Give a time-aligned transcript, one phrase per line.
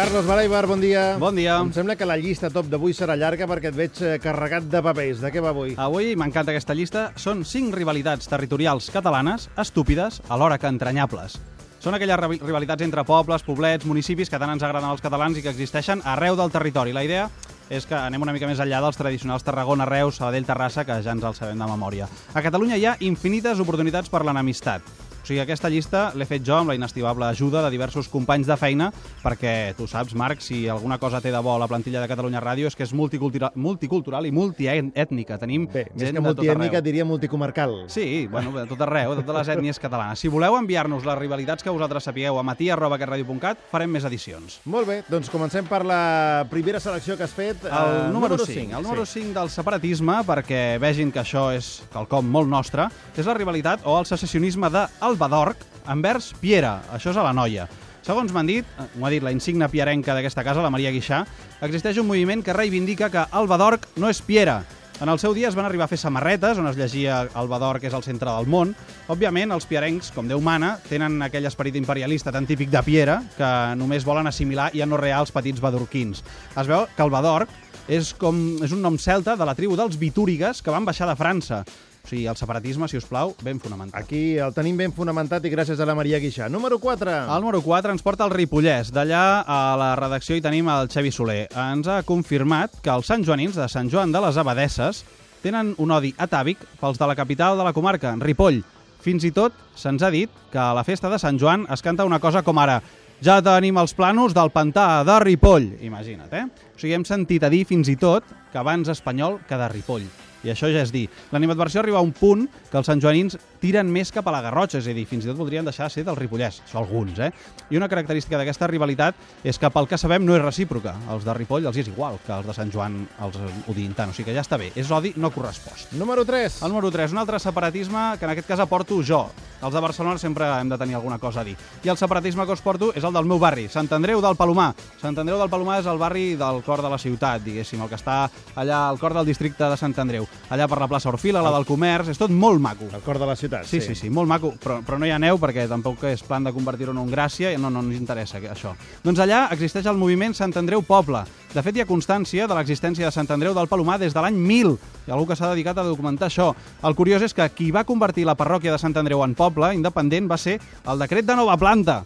[0.00, 1.16] Carlos Balaibar, bon dia.
[1.20, 1.58] Bon dia.
[1.60, 4.80] Em sembla que la llista top d'avui serà llarga perquè et veig eh, carregat de
[4.80, 5.18] papers.
[5.20, 5.74] De què va avui?
[5.76, 7.02] Avui m'encanta aquesta llista.
[7.20, 11.36] Són cinc rivalitats territorials catalanes, estúpides, alhora que entranyables.
[11.84, 15.44] Són aquelles rival- rivalitats entre pobles, poblets, municipis que tant ens agraden als catalans i
[15.44, 16.96] que existeixen arreu del territori.
[16.96, 17.28] La idea
[17.68, 21.12] és que anem una mica més enllà dels tradicionals Tarragona, Reus, Sabadell, Terrassa, que ja
[21.12, 22.08] ens els sabem de memòria.
[22.32, 24.80] A Catalunya hi ha infinites oportunitats per l'enemistat.
[25.20, 28.56] O sigui, aquesta llista l'he fet jo amb la inestimable ajuda de diversos companys de
[28.56, 28.88] feina,
[29.20, 32.70] perquè tu saps, Marc, si alguna cosa té de bo la plantilla de Catalunya Ràdio
[32.70, 35.38] és que és multicultural, multicultural i multiètnica.
[35.38, 37.84] Tenim Bé, gent que de multiètnica diria multicomarcal.
[37.92, 40.18] Sí, bueno, de tot arreu, de totes les ètnies catalanes.
[40.18, 44.60] Si voleu enviar-nos les rivalitats que vosaltres sapigueu a matí.catradio.cat, farem més edicions.
[44.64, 47.68] Molt bé, doncs comencem per la primera selecció que has fet.
[47.68, 52.24] El eh, número 5, el número 5 del separatisme, perquè vegin que això és quelcom
[52.24, 52.88] molt nostre,
[53.20, 56.82] és la rivalitat o el secessionisme d'Alba d'Orc envers Piera.
[56.92, 57.66] Això és a la noia.
[58.06, 61.24] Segons m'han dit, eh, m'ho ha dit la insigna piarenca d'aquesta casa, la Maria Guixà,
[61.60, 64.62] existeix un moviment que reivindica que Alba d'Orc no és Piera.
[65.00, 67.78] En el seu dia es van arribar a fer samarretes on es llegia Alba d'Or,
[67.80, 68.74] que és el centre del món.
[69.08, 73.48] Òbviament, els piarencs, com Déu mana, tenen aquell esperit imperialista tan típic de Piera que
[73.80, 76.20] només volen assimilar i anorrear els petits badurquins.
[76.52, 77.48] Es veu que el Badorc
[77.88, 81.16] és, com, és un nom celta de la tribu dels bitúrigues que van baixar de
[81.16, 81.64] França.
[82.04, 84.02] O sigui, el separatisme, si us plau, ben fonamental.
[84.02, 86.48] Aquí el tenim ben fonamentat i gràcies a la Maria Guixà.
[86.50, 87.16] Número 4.
[87.36, 88.90] El número 4 ens porta al Ripollès.
[88.94, 91.44] D'allà a la redacció hi tenim el Xevi Soler.
[91.52, 95.04] Ens ha confirmat que els santjoanins de Sant Joan de les Abadesses
[95.44, 98.62] tenen un odi atàvic pels de la capital de la comarca, Ripoll.
[99.00, 102.04] Fins i tot se'ns ha dit que a la festa de Sant Joan es canta
[102.04, 102.80] una cosa com ara
[103.24, 105.70] ja tenim els planos del pantà de Ripoll.
[105.84, 106.46] Imagina't, eh?
[106.74, 110.08] O sigui, hem sentit a dir fins i tot que abans espanyol que de Ripoll.
[110.44, 111.06] I això ja és dir.
[111.32, 114.88] L'animadversió arriba a un punt que els santjoanins tiren més cap a la Garrotxa, és
[114.88, 116.62] a dir, fins i tot voldrien deixar de ser del Ripollès.
[116.64, 117.30] Això alguns, eh?
[117.70, 120.96] I una característica d'aquesta rivalitat és que pel que sabem no és recíproca.
[121.12, 123.36] Els de Ripoll els és igual que els de Sant Joan els
[123.68, 124.10] odien tant.
[124.10, 124.72] O sigui que ja està bé.
[124.74, 125.92] És odi no correspost.
[126.00, 126.62] Número 3.
[126.64, 129.26] El número 3, un altre separatisme que en aquest cas aporto jo.
[129.60, 131.56] Els de Barcelona sempre hem de tenir alguna cosa a dir.
[131.84, 134.72] I el separatisme que us porto és el del meu barri, Sant Andreu del Palomar.
[135.02, 138.00] Sant Andreu del Palomar és el barri del cor de la ciutat, diguéssim, el que
[138.00, 138.22] està
[138.56, 140.29] allà al cor del districte de Sant Andreu.
[140.50, 142.88] Allà per la plaça Orfila, la del comerç, és tot molt maco.
[142.92, 143.68] El cor de la ciutat.
[143.70, 146.42] Sí, sí, sí, molt maco, però, però no hi ha neu perquè tampoc és plan
[146.44, 148.74] de convertir-ho en un Gràcia, no, no ens interessa això.
[149.04, 151.22] Doncs allà existeix el moviment Sant Andreu Poble.
[151.54, 154.36] De fet, hi ha constància de l'existència de Sant Andreu del Palomar des de l'any
[154.38, 154.74] 1000.
[155.06, 156.52] Hi ha algú que s'ha dedicat a documentar això.
[156.82, 160.30] El curiós és que qui va convertir la parròquia de Sant Andreu en poble independent
[160.30, 162.02] va ser el decret de nova planta.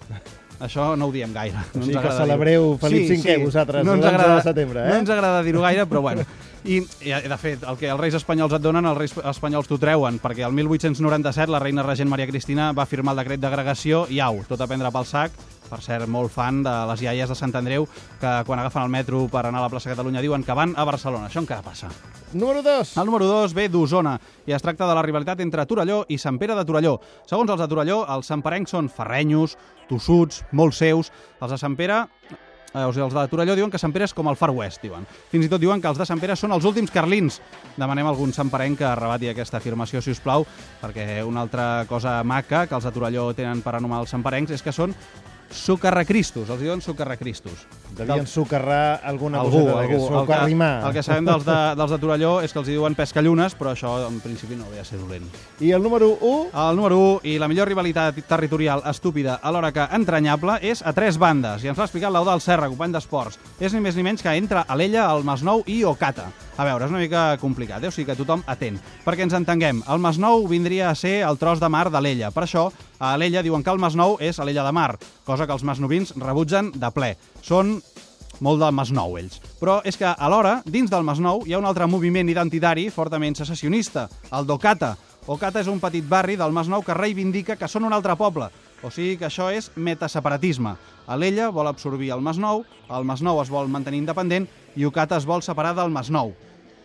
[0.64, 1.58] Això no ho diem gaire.
[1.74, 2.66] No O sigui ens que celebreu.
[2.80, 4.88] Felip V, vosaltres, no ens l'11 agrada, de setembre, eh?
[4.92, 6.24] No ens agrada dir-ho gaire, però bueno.
[6.64, 9.76] I, I, de fet, el que els reis espanyols et donen, els reis espanyols t'ho
[9.76, 14.22] treuen, perquè el 1897 la reina regent Maria Cristina va firmar el decret d'agregació i
[14.24, 15.36] au, tot a prendre pel sac.
[15.64, 17.84] Per cert, molt fan de les iaies de Sant Andreu,
[18.20, 20.84] que quan agafen el metro per anar a la plaça Catalunya diuen que van a
[20.88, 21.28] Barcelona.
[21.28, 21.90] Això encara passa.
[22.32, 22.96] Número 2.
[23.00, 24.16] El número 2 ve d'Osona
[24.46, 26.96] i es tracta de la rivalitat entre Torelló i Sant Pere de Torelló.
[27.28, 29.58] Segons els de Torelló, els santperencs són ferrenyos,
[29.88, 31.12] tossuts, molt seus.
[31.40, 32.04] Els de Sant Pere
[32.74, 34.82] Eh, o sigui, els de Torelló diuen que Sant Pere és com el Far West,
[34.82, 35.04] diuen.
[35.30, 37.38] Fins i tot diuen que els de Sant Pere són els últims carlins.
[37.76, 40.42] Demanem a algun santperenc que rebati aquesta afirmació, si us plau,
[40.82, 44.66] perquè una altra cosa maca que els de Torelló tenen per anomenar els santperencs és
[44.66, 44.96] que són
[45.54, 47.64] socarracristos, els diuen socarracristos.
[47.94, 50.20] Devien socarrar alguna Algú, coseta algú.
[50.20, 53.54] El que, el que sabem dels de, dels de Torelló és que els diuen pescallunes,
[53.58, 55.28] però això en principi no ve a ser dolent.
[55.62, 56.50] I el número 1.
[56.68, 61.18] El número 1 i la millor rivalitat territorial estúpida alhora que entranyable és a tres
[61.22, 61.62] bandes.
[61.62, 63.38] I ens l'ha explicat l'Eudal Serra, company d'esports.
[63.60, 66.32] És ni més ni menys que entre Alella, el Masnou i Ocata.
[66.54, 67.90] A veure, és una mica complicat, eh?
[67.90, 68.76] o sigui que tothom atent.
[69.02, 72.30] Perquè ens entenguem, el Masnou vindria a ser el tros de mar d'Alella.
[72.34, 72.68] Per això,
[73.04, 74.94] a Alella diuen que el Masnou és Alella de Mar,
[75.28, 77.10] cosa que els masnovins rebutgen de ple.
[77.44, 77.74] Són
[78.40, 79.42] molt del Masnou, ells.
[79.60, 84.06] Però és que, alhora, dins del Masnou hi ha un altre moviment identitari fortament secessionista,
[84.32, 84.94] el d'Ocata.
[85.28, 88.48] Ocata és un petit barri del Masnou que reivindica que són un altre poble.
[88.80, 90.72] O sigui que això és metaseparatisme.
[91.04, 95.44] Alella vol absorbir el Masnou, el Masnou es vol mantenir independent i Ocata es vol
[95.44, 96.32] separar del Masnou.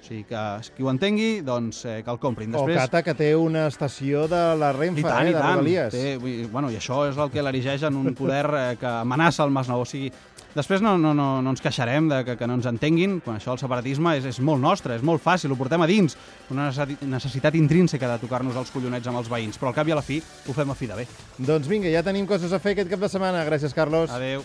[0.09, 0.43] Sigui que
[0.75, 2.55] qui ho entengui, doncs eh, que el comprin.
[2.57, 5.43] O Cata, que té una estació de la Renfe, I tant, eh, de.
[5.43, 5.93] Rodalies.
[5.93, 9.45] Té, vull bueno, I això és el que l'erigeix en un poder eh, que amenaça
[9.45, 9.83] el Masnou.
[9.85, 10.09] O sigui,
[10.55, 13.53] després no, no, no, no ens queixarem de que, que no ens entenguin, quan això
[13.53, 16.17] el separatisme és, és molt nostre, és molt fàcil, ho portem a dins,
[16.49, 19.93] una necessi- necessitat intrínseca de tocar-nos els collonets amb els veïns, però al cap i
[19.93, 20.17] a la fi
[20.49, 21.07] ho fem a fi de bé.
[21.37, 23.45] Doncs vinga, ja tenim coses a fer aquest cap de setmana.
[23.45, 24.09] Gràcies, Carlos.
[24.09, 24.41] Adeu.